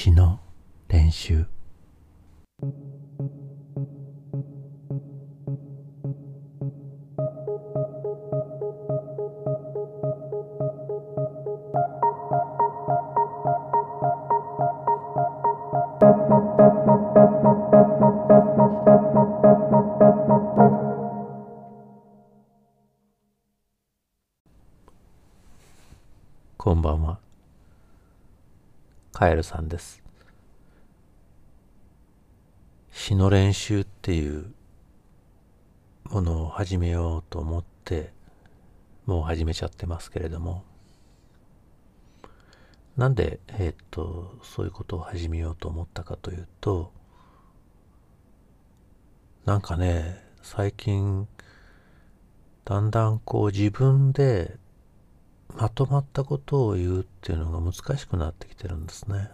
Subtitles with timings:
[0.00, 0.38] 詩の
[0.86, 1.44] 練習
[26.56, 27.27] こんばんは。
[29.18, 30.00] カエルさんです。
[32.92, 34.54] 詩の練習っていう
[36.04, 38.12] ものを始めようと思って、
[39.06, 40.62] もう始めちゃってますけれども、
[42.96, 46.92] なんで、えーっと、そういうことを始めようと思ったかというと、
[49.46, 51.26] なんかね、最近、
[52.64, 54.58] だんだんこう自分で
[55.56, 59.30] まとまったことを言うっていうのが難しくなってきてるんですね。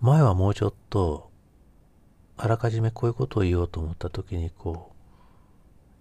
[0.00, 1.30] 前はもうちょっと、
[2.36, 4.92] あらかじめこういうことを言おうと思った時にこ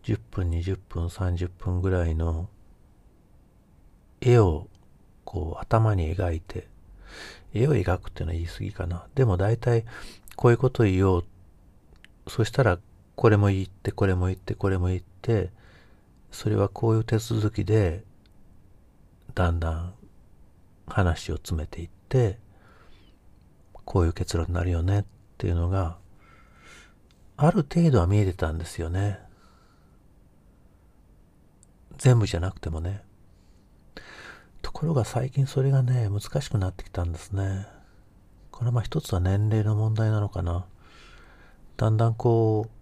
[0.04, 2.50] う、10分、20分、30分ぐらいの
[4.22, 4.68] 絵を
[5.26, 6.68] こう頭に描いて、
[7.54, 9.06] 絵を描くっていうのは言い過ぎかな。
[9.16, 9.86] でも大体
[10.36, 11.26] こういうことを言おう。
[12.28, 12.80] そしたら
[13.16, 15.52] これも言って、これも言って、これも言って、
[16.32, 18.04] それはこういう手続きで
[19.36, 19.94] だんだん
[20.88, 22.40] 話を詰めていって
[23.86, 25.06] こういう結論になるよねっ
[25.38, 25.98] ていうのが
[27.38, 29.18] ある程度は見えてたんですよね。
[31.98, 33.02] 全部じゃなくてもね。
[34.62, 37.66] ところが最近それがね難しくなってきたんですね。
[38.52, 40.66] これはまあ一つは年齢の問題なのかな。
[41.78, 42.79] だんだんこう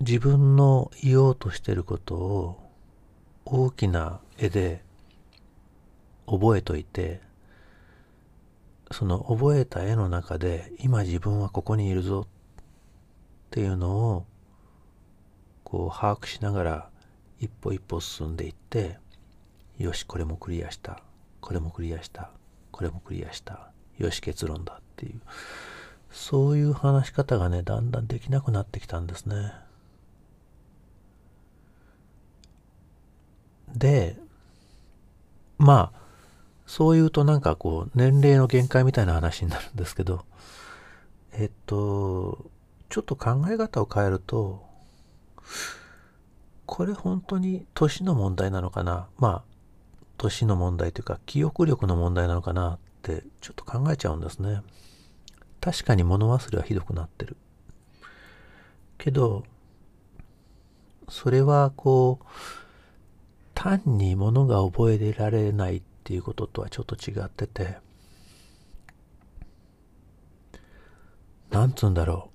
[0.00, 2.70] 自分の言おうとしてることを
[3.44, 4.82] 大きな絵で
[6.26, 7.20] 覚えといて
[8.90, 12.28] その覚えた絵の中で今自分はここにいるぞっ
[13.50, 14.26] ていうのを
[15.62, 16.88] こう把握しながら
[17.40, 18.98] 一歩一歩進んでいって
[19.78, 21.02] よしこれもクリアした。
[21.40, 22.30] これもクリアした。
[22.70, 23.72] これもクリアした。
[23.98, 25.20] よし結論だっていう。
[26.10, 29.52] そういう話し方がねだんだんできなくなってきたんですね。
[33.74, 34.16] で、
[35.58, 36.00] まあ、
[36.66, 40.24] そう言うとなんかこう、年齢の限界みたいな話になるんですけど、
[41.32, 42.44] えっと、
[42.88, 44.64] ちょっと考え方を変えると、
[46.66, 49.54] これ本当に年の問題なのかなまあ、
[50.16, 54.62] 年の問題というか、記憶力の問題なのかなって、ちょっと考えちゃうんですね。
[55.60, 57.36] 確かに物忘れはひどくなってる。
[58.98, 59.44] けど、
[61.08, 62.24] それはこう、
[63.54, 67.78] 単に物が覚えられないっていうこととはちょっと違ってて、
[71.50, 72.34] なんつうんだろう。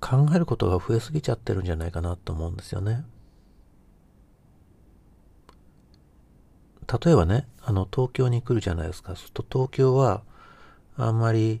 [0.00, 3.04] 考えることが増えすぎちゃってるんじゃないかなと思うんですよね。
[7.04, 9.10] 例えばね、あの、東京に来るじゃないですか。
[9.10, 10.22] そうすると東京は、
[10.96, 11.60] あんまり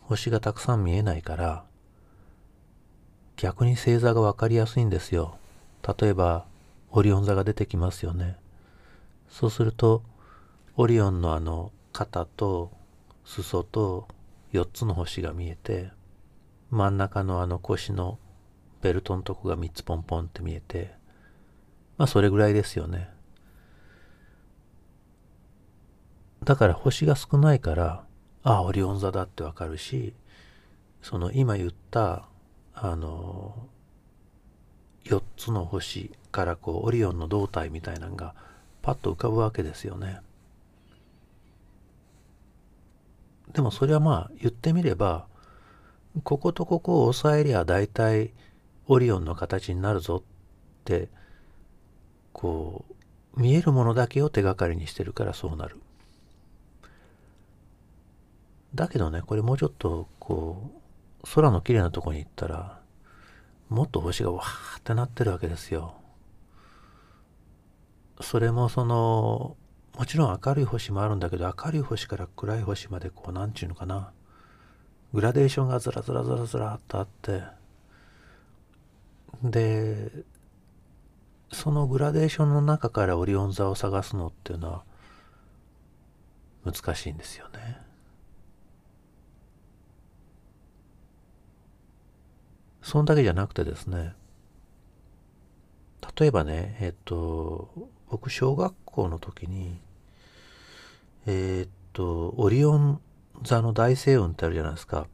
[0.00, 1.64] 星がたくさん見えないから、
[3.36, 5.38] 逆に星座がわかりやすいんですよ。
[6.00, 6.46] 例えば、
[6.92, 8.36] オリオン座が出てきますよね。
[9.28, 10.02] そうすると、
[10.76, 12.72] オリオンのあの肩と
[13.24, 14.08] 裾と
[14.52, 15.90] 4つの星が見えて、
[16.70, 18.18] 真ん中のあの腰の
[18.82, 20.92] ベルトのとこが3つポンポンって見えて、
[21.96, 23.10] まあそれぐらいですよね。
[26.44, 28.04] だから星が少ないから、
[28.42, 30.14] ああ、オリオン座だってわかるし、
[31.02, 32.28] その今言った、
[32.74, 33.68] あの、
[35.10, 38.34] 4つの星からこうオリオンの胴体みたいなのが
[38.80, 40.20] パッと浮かぶわけですよね。
[43.52, 45.26] でもそれはまあ言ってみれば
[46.22, 48.30] こことここを押さえりゃ大体
[48.86, 51.08] オリオンの形になるぞって
[52.32, 52.84] こ
[53.36, 55.80] う見えるものだけを手がかりにしてるからそうなる。
[58.76, 60.70] だけどねこれもうちょっとこ
[61.24, 62.79] う空の綺麗なとこに行ったら
[63.70, 65.94] もっと星がわーってなってるわけですよ。
[68.20, 69.56] それもその、
[69.96, 74.12] もちろん明るい星もあるんだけど、明るい星から暗い星までこう、なんちゅうのかな。
[75.14, 77.42] グラデーションがずらずらずらずらっとあって、
[79.42, 80.10] で、
[81.52, 84.84] そのグラデーションの中からオリオン座を探すのっていうのは
[86.64, 87.89] 難しいんですよね。
[92.90, 94.14] そんだけじゃなくてですね、
[96.18, 97.70] 例えばね、えっと、
[98.10, 99.80] 僕、小学校の時に、
[101.24, 103.00] え、っと、オリオン
[103.44, 105.06] 座の大星雲ってあるじゃないですか。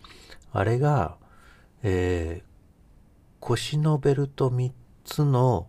[0.55, 1.17] あれが、
[1.82, 2.44] えー、
[3.40, 4.72] 腰のベルト3
[5.05, 5.67] つの、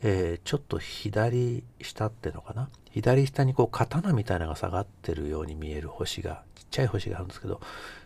[0.00, 2.68] えー、ちょっと左下ってのかな？
[2.92, 7.60] 左下にこう刀みたいなのが下がってるように見える星がちっちゃい星があるんですけど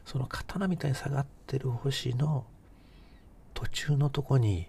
[0.06, 2.47] その刀みたいに下がってる星の
[3.56, 4.67] 途中のとこに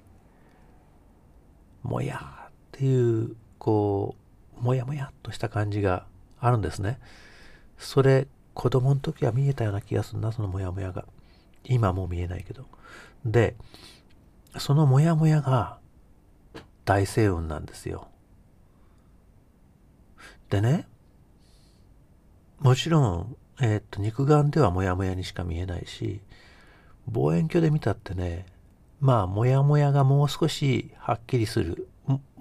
[1.84, 4.16] もやっていうこ
[4.60, 6.06] うもやもやっとした感じが
[6.40, 6.98] あるんですね。
[7.78, 11.06] それ子供の時は見えたような気がするなそのもやもやが。
[11.66, 12.66] 今も見えないけど。
[13.26, 13.58] で
[14.58, 15.80] そのモヤモヤが
[16.86, 18.08] 大星雲なんですよ。
[20.50, 20.88] でね、
[22.60, 26.22] もちろん、えー、っと、肉眼ではモヤモヤにしか見えないし、
[27.08, 28.46] 望遠鏡で見たってね、
[29.00, 31.88] まあ、モヤモヤがもう少しはっきりする、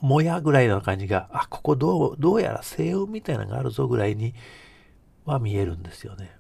[0.00, 4.35] もやぐらいの感じが、あ、ここどう、どうやら星雲みたいなのがあるぞぐらいに
[5.25, 6.35] は見えるんですよね。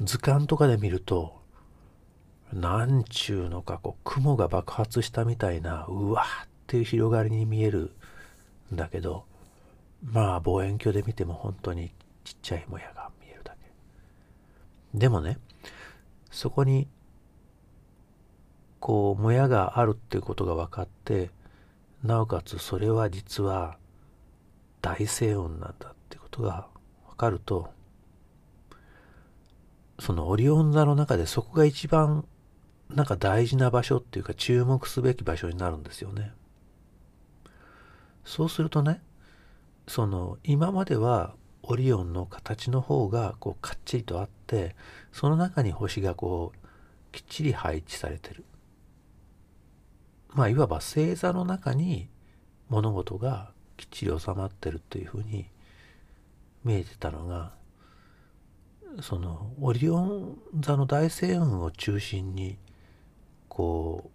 [0.00, 1.42] 図鑑とかで見ると、
[2.52, 7.92] なんちゅうのかこう雲が爆発したみたいなうわーっていう広がりに見える
[8.72, 9.24] んだけど
[10.04, 11.92] まあ望遠鏡で見ても本当に
[12.24, 15.38] ちっちゃいもやが見えるだけでもね
[16.30, 16.88] そこに
[18.82, 21.30] こうもやがあるっていうことが分かって
[22.02, 23.78] なおかつそれは実は
[24.80, 26.66] 大星雲なんだってことが
[27.08, 27.72] 分かると
[30.00, 32.26] そのオリオン座の中でそこが一番
[32.90, 36.32] なんか大事な場所っていうか注目すべき場所になるんですよね。
[38.24, 39.00] そうするとね、
[39.86, 44.74] その今まではオリオンの形の方がこうかっちりとあって、
[45.12, 48.44] その中に星がこうきっちり配置されてる。
[50.34, 52.08] まあいわば星座の中に
[52.68, 55.46] 物事がきっちり収まってるっていうふうに
[56.64, 57.52] 見えてたのが
[59.00, 62.58] そのオリオン座の大星雲を中心に
[63.48, 64.10] こ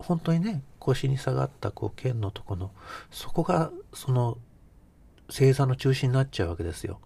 [0.00, 2.70] う本当にね腰に下がったこう剣のとこの
[3.10, 4.38] そこがその
[5.28, 7.00] 星座の中心になっちゃうわけですよ。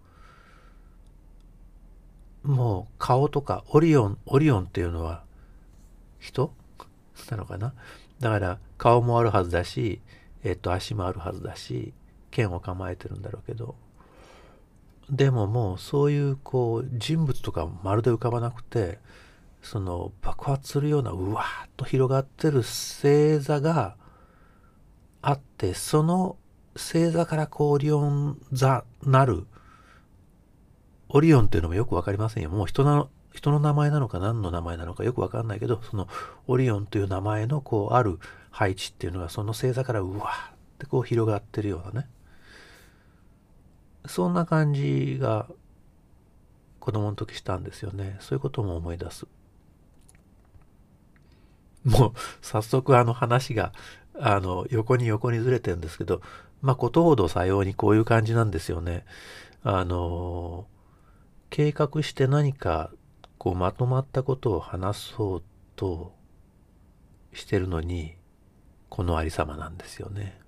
[2.43, 5.23] もう顔とかオリオンオリオンっていうのは
[6.19, 6.53] 人？
[7.31, 7.73] なのかな。
[8.19, 10.01] だから顔もあるはずだし、
[10.43, 11.93] えっと、足もあるはずだし
[12.31, 13.75] 剣を構えてるんだろうけど。
[15.09, 18.97] でももうそういうこう人物とかまるで浮かばなくて
[19.61, 23.95] その爆発するようなうわーっと広がってる星座が
[25.21, 26.37] あってその
[26.75, 29.45] 星座からこうオリオン座なる
[31.09, 32.49] オリオンっていうのもよく分かりませんよ。
[32.49, 36.07] もう人の人の名前なのか何の名前なのかよく分かんないけどその
[36.47, 38.17] オリオンという名前のこうある
[38.49, 42.07] 配置っていうのがその星座からうわーってこう広がってるようなね。
[44.07, 45.47] そんな感じが
[46.79, 48.17] 子供の時したんですよね。
[48.21, 49.25] そういうことも思い出す。
[51.83, 53.73] もう早速あの話が
[54.17, 56.21] あの横に横にずれてるんですけど
[56.61, 59.05] まあことほどさようにこういう感じなんですよね。
[59.63, 60.67] あの
[61.49, 62.91] 計画して何か
[63.45, 65.43] こうまとまったことを話そう
[65.75, 66.15] と
[67.31, 68.15] してるのに
[68.89, 70.39] このありさまなんですよね。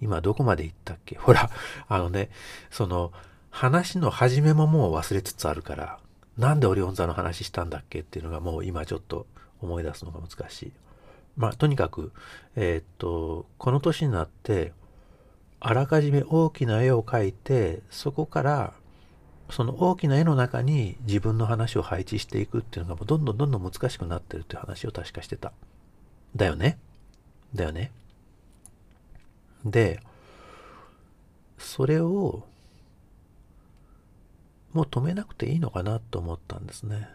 [0.00, 1.16] 今どこまで行ったっけ？
[1.20, 1.50] ほら
[1.86, 2.30] あのね
[2.70, 3.12] その
[3.50, 5.98] 話の始めももう忘れつつあるから
[6.38, 9.26] なんでオリオン座の話したんだっけっていうのがもう今ちょっと
[9.60, 10.72] 思い出すのが難しい。
[11.36, 12.12] まあ、とにかく、
[12.56, 14.72] えー、っと、この年になって、
[15.60, 18.72] あらかじめ大きな絵を描いて、そこから、
[19.50, 25.52] その大きな絵の中に自分の話を配置していくっていうのがもうどんどんどんどん難しくなってるっていう話を確かしてた。
[26.34, 26.78] だよね
[27.54, 27.92] だよね
[29.64, 30.00] で、
[31.58, 32.44] それを、
[34.72, 37.08] もう止めなくていいのかなと思ったんですね。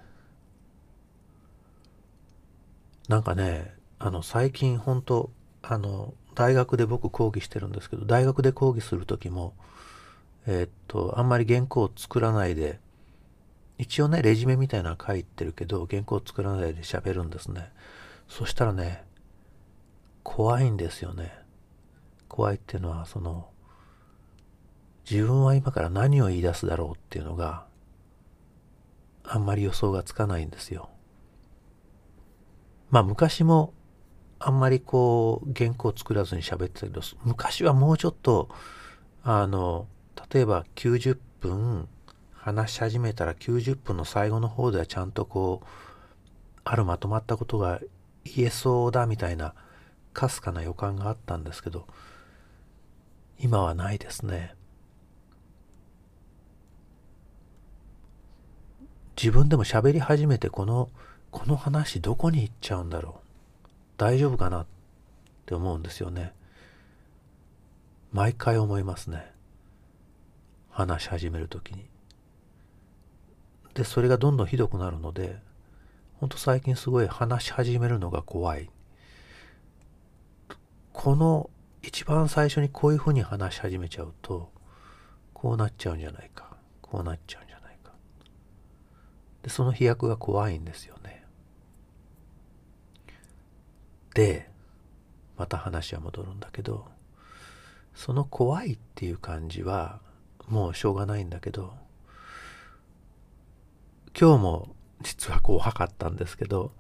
[3.08, 5.30] なんかね、あの、最近本当
[5.62, 9.54] あの、大学で僕講義してるんですけど、大学で講義する時も、
[10.48, 12.80] えー、っと、あんまり原稿を作らないで、
[13.78, 17.72] 一応ね、レジュメみたいなの書いてるけど、原稿を作らないで喋るんですね。
[18.28, 19.06] そしたらね、
[20.24, 21.32] 怖いんですよね。
[22.28, 23.50] 怖いっていうのは、その、
[25.10, 27.66] 自分は今から何を言い出すだろうっていうのが、
[29.24, 30.90] あんまり予想がつかないんですよ。
[32.90, 33.74] まあ昔も
[34.40, 38.50] あんまりこう原稿を作らずに喋ってたけど昔はもうちょっと
[39.24, 39.88] あの
[40.32, 41.88] 例えば90分
[42.34, 45.68] 話し始めたら90分の最後の方ではちゃんとこう
[46.64, 47.80] あるまとまったことが
[48.24, 49.54] 言えそうだみたいな
[50.14, 51.88] かすかな予感があったんですけど
[53.40, 54.54] 今はないですね。
[59.16, 60.90] 自分でも喋り始めてこの
[61.32, 63.22] この話どこに行っちゃうんだろ
[63.66, 63.68] う
[63.98, 64.66] 大丈夫かなっ
[65.46, 66.34] て思うんですよね。
[68.12, 69.39] 毎回思いますね。
[70.80, 71.90] 話し始める時に。
[73.74, 75.38] でそれがどんどんひどくなるので
[76.20, 78.70] ほんと最近すごい話し始めるのが怖い。
[80.94, 81.50] この
[81.82, 84.52] 一番最初にこういうふうに話し始めちゃうと
[85.34, 86.56] こうなっちゃうんじゃないか。
[86.82, 87.92] こうなっちゃうんじゃないか。
[89.44, 91.26] でその飛躍が怖いんですよね。
[94.14, 94.50] で
[95.38, 96.86] また話は戻るんだけど
[97.94, 100.00] その怖いっていう感じは
[100.50, 101.74] もうしょうがないんだけど
[104.20, 106.72] 今日も実は怖かったんですけど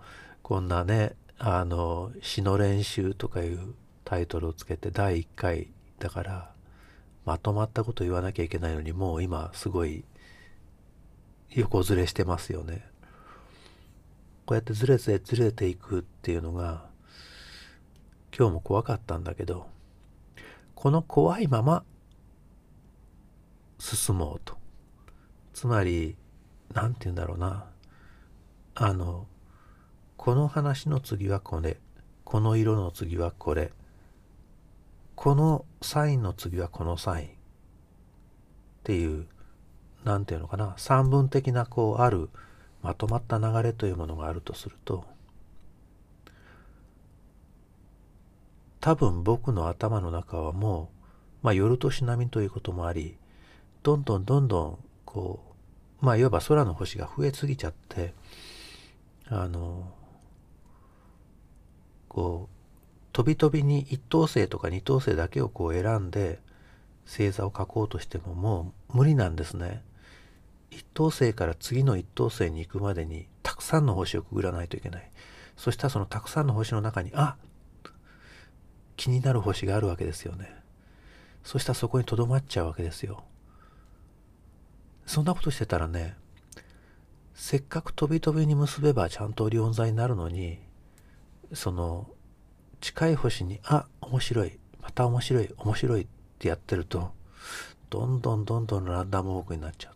[0.41, 5.67] こんなねあの詩の練習とかいうタイトルをつけて第1回
[5.99, 6.51] だから
[7.25, 10.03] まとまったこと言わなきゃいけないのにもう今すごい
[11.51, 12.85] 横ずれしてますよね。
[14.45, 16.89] こうやってずれずれずれていくっていうのが
[18.35, 19.67] 今日も怖かったんだけど
[20.73, 21.83] この怖いまま
[23.79, 24.57] 進もうと。
[25.53, 26.15] つまり
[26.73, 27.65] 何て言うんだろうな。
[28.75, 29.25] あの
[30.15, 31.77] この話の次はこれ。
[32.23, 33.71] この色の次はこれ。
[35.15, 37.27] このサインの次はこのサイン。
[37.27, 37.29] っ
[38.83, 39.25] ていう
[40.03, 40.75] 何て言うのかな。
[40.77, 42.29] 三分的なこうある
[42.81, 45.05] まとまった流れというものがあるとすると
[48.79, 50.89] 多分僕の頭の中はも
[51.41, 53.17] う、まあ、夜年並みということもあり
[53.83, 55.43] どんどんどんどんこ
[56.01, 58.13] うまあいわば空の星が増えすぎちゃって
[59.27, 59.91] あの
[62.07, 62.55] こう
[63.13, 66.39] 飛び飛びに一等星とか二等星だけをこう選んで
[67.05, 69.83] 星座を書こうとしてももう無理なんですね。
[70.71, 75.09] 一等星から次の一等星に行くまでにたくさんの星をくぐらないといけない。
[75.57, 77.35] そしたらそのたくさんの星の中にあ
[78.95, 80.53] 気になる星があるわけですよね。
[81.43, 83.23] そしたらそこにとどまっちゃうわけですよ。
[85.09, 86.15] そんなことしてたらね
[87.33, 90.59] せっかく飛び飛びに結べばちゃんとオリオン座になるのに
[91.53, 92.07] その
[92.81, 97.11] 近い星に、あ、面白い、また面白い、面白いってやってると、
[97.89, 99.93] どんどんどんどんランダムウォークになっちゃう。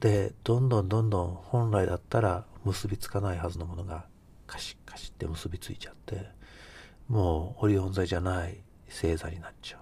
[0.00, 4.06] で、どんどんどんどん本来だったら結びつかないはずのものが
[4.46, 6.28] カシッカシッって結びついちゃって、
[7.08, 9.80] もうオリオン座じゃない星座になっちゃう。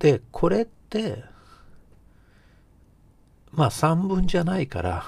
[0.00, 1.22] で、これって、
[3.52, 5.04] まあ三分じゃないから、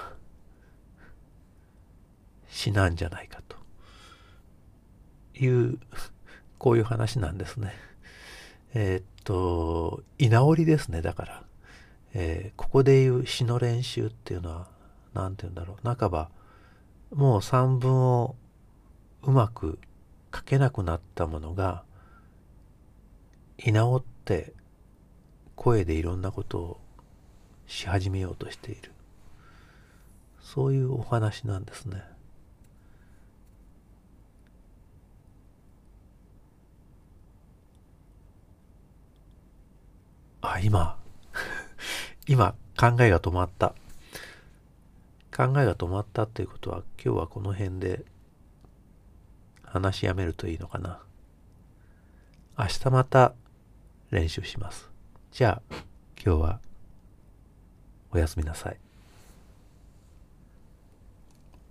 [2.49, 3.57] 死なんじゃないかと。
[5.35, 5.79] いう
[6.59, 7.73] こういう話なんですね。
[8.75, 11.43] えー、っと居直りですねだから、
[12.15, 14.69] えー、ここでいう詩の練習っていうのは
[15.13, 15.97] 何て言うんだろう。
[15.97, 16.31] 半ば
[17.15, 18.37] もう散文を
[19.23, 19.79] うまく
[20.35, 21.83] 書けなくなったものが
[23.59, 24.53] 居直って
[25.57, 26.81] 声でいろんなことを
[27.67, 28.93] し始めようとしている
[30.43, 32.03] そういうお話なんですね。
[40.43, 40.99] あ、今、
[42.29, 43.75] 今、考えが止まった。
[45.35, 48.05] 考えが止まったっていうことは、今日はこの辺で
[49.63, 51.01] 話しやめるといいのかな。
[52.59, 53.33] 明日また
[54.11, 54.92] 練習します。
[55.33, 55.75] じゃあ、
[56.23, 56.61] 今日は
[58.11, 58.77] おやすみなさい。